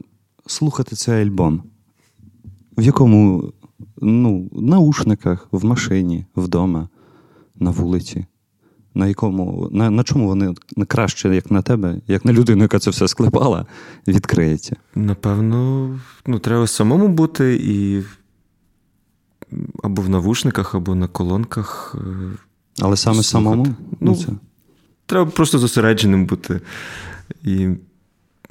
слухати 0.46 0.96
цей 0.96 1.22
альбом? 1.22 1.62
В 2.78 2.82
якому 2.82 3.52
ну, 4.02 4.50
наушниках, 4.52 5.48
в 5.52 5.64
машині, 5.64 6.26
вдома, 6.36 6.88
на 7.56 7.70
вулиці? 7.70 8.26
На 8.94 9.06
якому, 9.06 9.68
на, 9.72 9.90
на 9.90 10.02
чому 10.02 10.26
вони 10.26 10.54
краще, 10.88 11.34
як 11.34 11.50
на 11.50 11.62
тебе, 11.62 12.00
як 12.08 12.24
на 12.24 12.32
людину, 12.32 12.62
яка 12.62 12.78
це 12.78 12.90
все 12.90 13.08
склепала, 13.08 13.66
відкриється? 14.08 14.76
Напевно, 14.94 15.90
ну, 16.26 16.38
треба 16.38 16.66
самому 16.66 17.08
бути 17.08 17.58
і 17.62 18.02
або 19.82 20.02
в 20.02 20.08
навушниках, 20.08 20.74
або 20.74 20.94
на 20.94 21.08
колонках. 21.08 21.96
Е, 21.98 22.36
Але 22.80 22.96
саме 22.96 23.22
слухати. 23.22 23.26
самому? 23.26 23.74
Ну, 24.00 24.16
це. 24.16 24.26
Треба 25.06 25.30
просто 25.30 25.58
зосередженим 25.58 26.26
бути. 26.26 26.60
І 27.44 27.68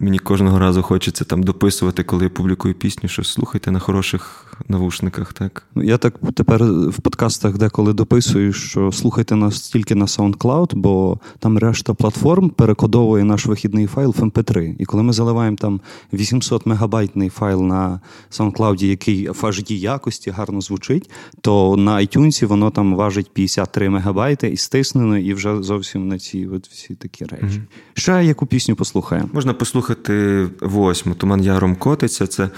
Мені 0.03 0.19
кожного 0.19 0.59
разу 0.59 0.81
хочеться 0.81 1.25
там 1.25 1.43
дописувати, 1.43 2.03
коли 2.03 2.23
я 2.23 2.29
публікую 2.29 2.73
пісню, 2.73 3.09
що 3.09 3.23
слухайте 3.23 3.71
на 3.71 3.79
хороших 3.79 4.53
навушниках. 4.67 5.33
так? 5.33 5.63
Ну, 5.75 5.83
я 5.83 5.97
так 5.97 6.15
тепер 6.33 6.63
в 6.63 7.01
подкастах 7.01 7.57
деколи 7.57 7.93
дописую, 7.93 8.53
що 8.53 8.91
слухайте 8.91 9.35
нас 9.35 9.61
тільки 9.61 9.95
на 9.95 10.05
SoundCloud, 10.05 10.75
бо 10.75 11.19
там 11.39 11.57
решта 11.57 11.93
платформ 11.93 12.49
перекодовує 12.49 13.23
наш 13.23 13.45
вихідний 13.45 13.87
файл 13.87 14.15
в 14.17 14.21
MP3. 14.21 14.75
І 14.79 14.85
коли 14.85 15.03
ми 15.03 15.13
заливаємо 15.13 15.57
там 15.57 15.81
800 16.13 16.65
мегабайтний 16.65 17.29
файл 17.29 17.63
на 17.63 17.99
SoundCloud, 18.31 18.83
який 18.83 19.29
в 19.29 19.43
HD 19.43 19.71
якості 19.71 20.31
гарно 20.31 20.61
звучить, 20.61 21.09
то 21.41 21.77
на 21.77 21.95
iTunes 21.95 22.45
воно 22.45 22.69
там 22.69 22.95
важить 22.95 23.31
53 23.33 23.89
мегабайти 23.89 24.49
і 24.49 24.57
стиснено, 24.57 25.17
і 25.17 25.33
вже 25.33 25.63
зовсім 25.63 26.07
на 26.07 26.19
ці 26.19 26.47
от 26.47 26.67
всі 26.67 26.95
такі 26.95 27.25
речі. 27.25 27.45
Mm-hmm. 27.45 27.93
Ще 27.93 28.25
яку 28.25 28.45
пісню 28.45 28.75
послухаємо? 28.75 29.29
Можна 29.33 29.53
послухати 29.53 29.92
слухати 29.93 30.47
восьму. 30.62 31.15
Туман 31.15 31.41
яром 31.41 31.75
котиться. 31.75 32.27
Це 32.27 32.49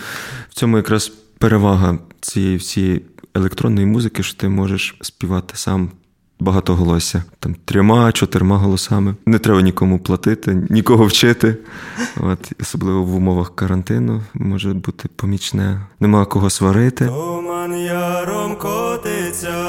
в 0.50 0.54
цьому 0.54 0.78
якраз 0.78 1.12
перевага 1.38 1.98
цієї 2.22 2.58
всієї 2.58 3.02
електронної 3.36 3.88
музики, 3.88 4.24
що 4.24 4.38
ти 4.38 4.50
можеш 4.50 4.98
співати 5.02 5.54
сам. 5.58 5.90
Багатоголосся, 6.40 7.24
там 7.40 7.56
трьома, 7.66 8.12
чотирма 8.12 8.58
голосами. 8.58 9.16
Не 9.26 9.40
треба 9.40 9.62
нікому 9.62 10.00
платити, 10.00 10.68
нікого 10.70 11.06
вчити. 11.06 11.58
От, 12.18 12.52
Особливо 12.62 13.04
в 13.04 13.16
умовах 13.16 13.56
карантину 13.56 14.22
може 14.34 14.74
бути 14.74 15.10
помічне. 15.16 15.82
Нема 16.00 16.26
кого 16.26 16.50
сварити. 16.50 17.06
Туман 17.06 17.78
яром 17.78 18.56
котиться. 18.56 19.65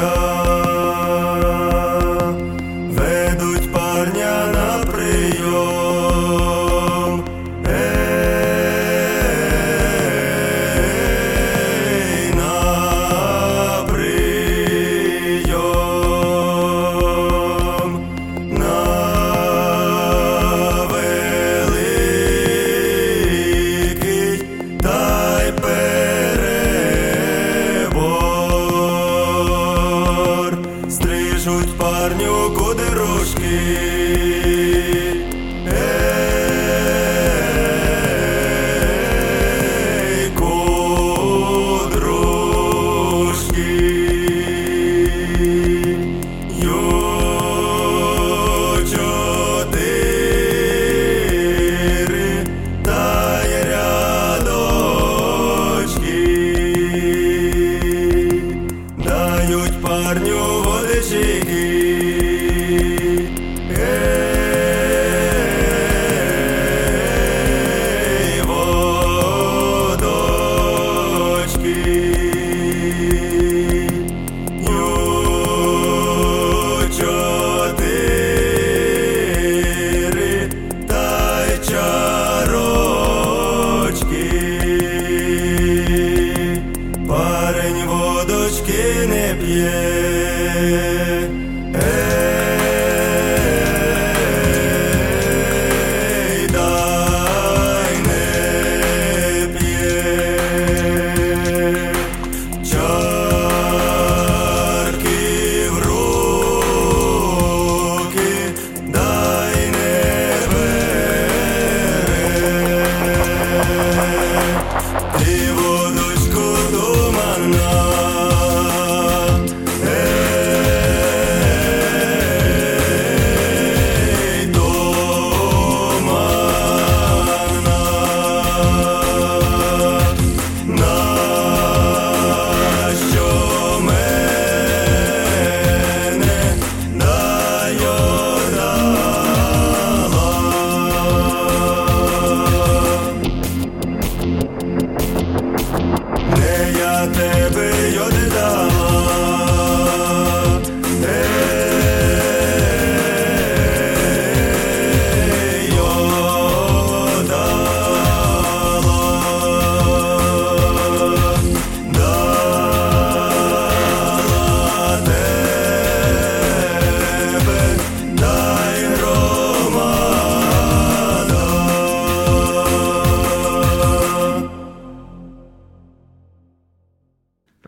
Yo. 0.00 0.29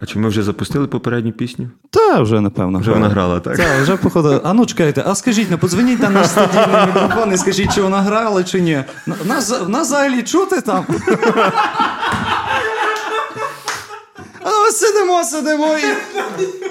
Чи 0.07 0.19
ми 0.19 0.29
вже 0.29 0.43
запустили 0.43 0.87
попередню 0.87 1.33
пісню? 1.33 1.71
Та 1.91 2.21
вже, 2.21 2.41
напевно. 2.41 2.79
Вже 2.79 2.91
вона 2.91 3.09
грала, 3.09 3.41
так? 3.41 3.57
Так, 3.57 3.83
вже 3.83 3.97
походу. 3.97 4.41
А 4.45 4.53
ну 4.53 4.67
чекайте, 4.67 5.05
а 5.07 5.15
скажіть, 5.15 5.51
не 5.51 5.57
подзвоніть 5.57 6.01
на 6.03 6.11
наш 6.11 6.27
студійний 6.29 6.87
мікрофон 6.87 7.33
і 7.35 7.37
скажіть, 7.38 7.75
чи 7.75 7.83
вона 7.83 8.03
грала, 8.03 8.45
чи 8.45 8.61
ні. 8.61 8.85
Нас, 9.25 9.55
нас 9.69 9.87
взагалі 9.88 10.23
чути 10.23 10.61
там. 10.61 10.87
А 14.45 14.49
ми 14.65 14.71
сидимо, 14.73 15.25
сидимо 15.25 15.77
і 15.79 15.87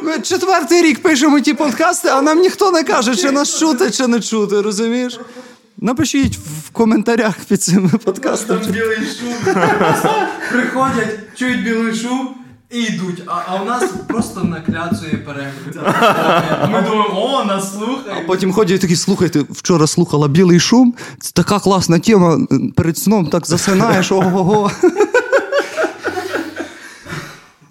ми 0.05 0.19
четвертий 0.19 0.81
рік 0.81 1.01
пишемо 1.01 1.39
ті 1.39 1.53
подкасти, 1.53 2.09
а 2.09 2.21
нам 2.21 2.39
ніхто 2.39 2.71
не 2.71 2.83
каже, 2.83 3.15
чи 3.15 3.31
нас 3.31 3.59
чути, 3.59 3.91
чи 3.91 4.07
не 4.07 4.19
чути, 4.19 4.61
розумієш? 4.61 5.19
Напишіть 5.77 6.37
в 6.37 6.69
коментарях 6.69 7.35
під 7.47 7.63
цими 7.63 7.89
подкастами. 7.89 8.61
білий 8.69 8.97
шум. 8.97 9.55
Приходять, 10.51 11.19
чують 11.35 11.63
білий 11.63 11.95
шум 11.95 12.35
і 12.71 12.83
йдуть. 12.83 13.23
А, 13.25 13.41
а 13.47 13.61
у 13.61 13.65
нас 13.65 13.91
просто 14.07 14.43
накляцує 14.43 15.17
перегляд. 15.17 15.75
Ми 16.71 16.81
думаємо, 16.81 17.09
о, 17.13 17.45
нас 17.45 17.77
А 18.17 18.27
потім 18.27 18.51
ходять 18.53 18.77
і 18.77 18.81
такі, 18.81 18.95
слухайте, 18.95 19.45
вчора 19.49 19.87
слухала 19.87 20.27
білий 20.27 20.59
шум. 20.59 20.93
Це 21.19 21.31
така 21.31 21.59
класна 21.59 21.99
тема. 21.99 22.47
Перед 22.75 22.97
сном 22.97 23.27
так 23.27 23.47
засинаєш. 23.47 24.11
Ого-го. 24.11 24.71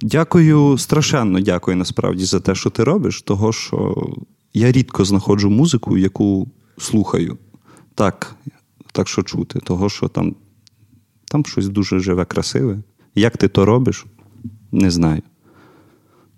Дякую, 0.02 0.78
страшенно 0.78 1.40
дякую 1.40 1.76
насправді 1.76 2.24
за 2.24 2.40
те, 2.40 2.54
що 2.54 2.70
ти 2.70 2.84
робиш, 2.84 3.22
того 3.22 3.52
що 3.52 4.06
я 4.54 4.72
рідко 4.72 5.04
знаходжу 5.04 5.50
музику, 5.50 5.98
яку 5.98 6.48
слухаю. 6.78 7.38
Так, 7.94 8.34
так 8.92 9.08
що 9.08 9.22
чути, 9.22 9.58
того 9.58 9.88
що 9.88 10.08
там, 10.08 10.34
там 11.24 11.46
щось 11.46 11.68
дуже 11.68 11.98
живе, 11.98 12.24
красиве. 12.24 12.78
Як 13.14 13.36
ти 13.36 13.48
то 13.48 13.64
робиш, 13.64 14.06
не 14.72 14.90
знаю. 14.90 15.22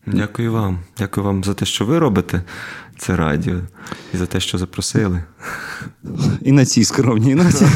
Дякую 0.07 0.53
вам. 0.53 0.79
Дякую 0.99 1.27
вам 1.27 1.45
за 1.45 1.55
те, 1.55 1.65
що 1.65 1.85
ви 1.85 1.99
робите 1.99 2.43
це 2.99 3.17
радіо, 3.17 3.57
і 4.15 4.17
за 4.17 4.27
те, 4.27 4.41
що 4.41 4.59
запросили. 4.59 5.23
І 6.43 6.53
на 6.53 6.65
цій 6.65 6.85
скромній 6.85 7.35
ноті. 7.35 7.67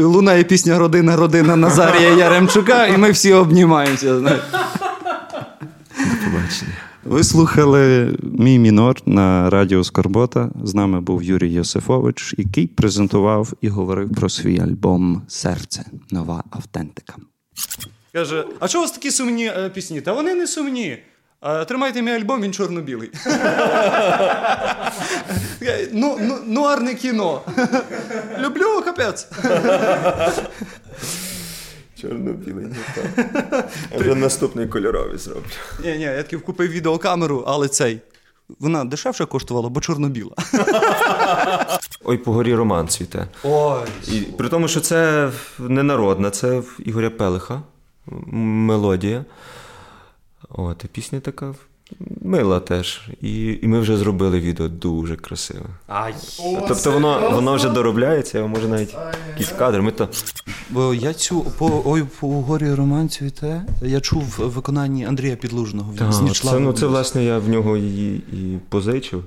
Лунає 0.00 0.44
пісня 0.44 0.78
Родина, 0.78 1.16
родина 1.16 1.56
Назарія 1.56 2.10
Яремчука, 2.10 2.86
і 2.86 2.96
ми 2.96 3.10
всі 3.10 3.32
обнімаємося. 3.32 4.14
До 4.14 4.20
Побачення. 6.24 6.72
Ви 7.04 7.24
слухали 7.24 8.14
мій 8.22 8.58
мінор 8.58 8.96
на 9.06 9.50
радіо 9.50 9.84
Скорбота. 9.84 10.50
З 10.64 10.74
нами 10.74 11.00
був 11.00 11.22
Юрій 11.22 11.52
Йосифович, 11.52 12.34
який 12.38 12.66
презентував 12.66 13.52
і 13.60 13.68
говорив 13.68 14.14
про 14.14 14.28
свій 14.28 14.60
альбом 14.60 15.22
Серце. 15.28 15.84
Нова 16.10 16.44
автентика. 16.50 17.14
Каже: 18.12 18.44
А 18.60 18.68
чого 18.68 18.84
у 18.84 18.86
вас 18.86 18.92
такі 18.92 19.10
сумні 19.10 19.46
е, 19.46 19.70
пісні? 19.74 20.00
Та 20.00 20.12
вони 20.12 20.34
не 20.34 20.46
сумні. 20.46 20.98
А, 21.40 21.64
тримайте 21.64 22.02
мій 22.02 22.12
альбом, 22.12 22.42
він 22.42 22.52
чорно-білий. 22.52 23.10
ну, 25.92 26.18
ну, 26.20 26.38
нуарне 26.46 26.94
кіно. 26.94 27.40
Люблю 28.38 28.82
капець. 28.84 29.28
Чорно-білий, 32.00 32.66
не 32.66 32.76
так. 32.94 33.70
Я 33.92 33.98
вже 33.98 34.14
наступний 34.14 34.66
кольоровий 34.66 35.18
зроблю. 35.18 35.50
Ні, 35.84 35.96
ні, 35.96 36.02
я 36.02 36.22
таки 36.22 36.38
купив 36.38 36.70
відеокамеру, 36.70 37.44
але 37.46 37.68
цей. 37.68 38.00
Вона 38.58 38.84
дешевше 38.84 39.26
коштувала, 39.26 39.68
бо 39.68 39.80
чорно-біла. 39.80 40.34
Ой, 42.04 42.18
по 42.18 42.32
горі 42.32 42.54
роман 42.54 42.88
цвіте. 42.88 43.28
Ой. 43.44 43.88
І 44.12 44.20
при 44.20 44.48
тому, 44.48 44.68
що 44.68 44.80
це 44.80 45.30
не 45.58 45.82
народна, 45.82 46.30
це 46.30 46.62
Ігоря 46.78 47.10
Пелиха 47.10 47.62
мелодія. 48.26 49.24
От, 50.48 50.84
і 50.84 50.88
пісня 50.88 51.20
така 51.20 51.54
мила 52.22 52.60
теж. 52.60 53.00
І, 53.22 53.58
і 53.62 53.66
ми 53.66 53.80
вже 53.80 53.96
зробили 53.96 54.40
відео 54.40 54.68
дуже 54.68 55.16
красиве. 55.16 55.66
Ай. 55.88 56.14
тобто 56.68 56.92
воно, 56.92 57.30
воно 57.30 57.54
вже 57.54 57.68
доробляється, 57.68 58.46
може 58.46 58.68
навіть 58.68 58.96
якісь 59.28 59.48
кадри. 59.58 59.82
Ми 59.82 59.90
то 59.90 60.08
Бо 60.70 60.94
я 60.94 61.14
цю 61.14 61.40
по 61.40 61.82
ой 61.84 62.04
по 62.20 62.28
горі 62.28 62.74
романцю 62.74 63.24
і 63.24 63.30
те. 63.30 63.62
Я 63.82 64.00
чув 64.00 64.22
в 64.22 64.48
виконанні 64.48 65.04
Андрія 65.04 65.36
Підлужного. 65.36 65.92
Він 65.92 66.02
а, 66.08 66.32
це, 66.32 66.58
ну, 66.58 66.72
це, 66.72 66.86
власне, 66.86 67.24
я 67.24 67.38
в 67.38 67.48
нього 67.48 67.76
її 67.76 68.16
і 68.16 68.58
позичив. 68.68 69.24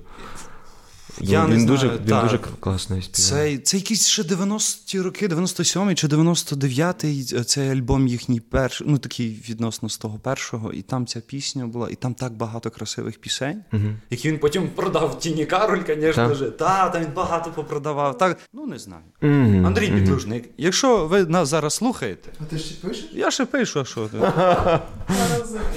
Я 1.21 1.43
він 1.45 1.49
не 1.49 1.59
знаю, 1.59 1.67
дуже, 1.67 1.89
він 1.89 1.97
так. 1.97 2.23
дуже 2.23 2.37
класно 2.59 3.01
співає. 3.01 3.57
Це, 3.57 3.63
це 3.63 3.77
якісь 3.77 4.07
ще 4.07 4.21
90-ті 4.23 5.01
роки, 5.01 5.27
97-й 5.27 5.95
чи 5.95 6.07
99-й, 6.07 7.43
цей 7.43 7.69
альбом 7.69 8.07
їхній 8.07 8.39
перший, 8.39 8.87
ну 8.89 8.97
такий 8.97 9.43
відносно 9.49 9.89
з 9.89 9.97
того 9.97 10.19
першого, 10.19 10.73
і 10.73 10.81
там 10.81 11.05
ця 11.05 11.19
пісня 11.19 11.67
була, 11.67 11.89
і 11.89 11.95
там 11.95 12.13
так 12.13 12.33
багато 12.33 12.69
красивих 12.69 13.19
пісень, 13.19 13.63
які 14.09 14.31
він 14.31 14.39
потім 14.39 14.69
продав 14.75 15.19
Тіні 15.19 15.45
Кароль, 15.45 15.79
звісно 15.87 16.35
ж. 16.35 16.45
Та, 16.45 16.89
там 16.89 17.01
він 17.01 17.09
багато 17.15 17.51
попродавав. 17.51 18.17
Так, 18.17 18.37
ну 18.53 18.65
не 18.65 18.79
знаю. 18.79 19.03
Мгм, 19.21 19.65
Андрій 19.65 19.87
мгм. 19.91 19.99
Підлужник, 19.99 20.49
якщо 20.57 21.05
ви 21.07 21.25
нас 21.25 21.49
зараз 21.49 21.73
слухаєте, 21.73 22.29
А 22.41 22.43
ти 22.43 22.59
ще 22.59 22.75
пишеш? 22.87 23.09
я 23.13 23.31
ще 23.31 23.45
пишу, 23.45 23.79
а 23.79 23.85
що 23.85 24.07
ти? 24.07 24.17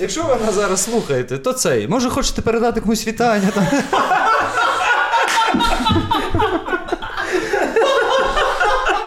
Якщо 0.00 0.22
ви 0.22 0.46
нас 0.46 0.54
зараз 0.54 0.82
слухаєте, 0.82 1.38
то 1.38 1.52
цей. 1.52 1.88
Може, 1.88 2.10
хочете 2.10 2.42
передати 2.42 2.80
комусь 2.80 3.06
вітання 3.06 3.50
там. 3.50 3.66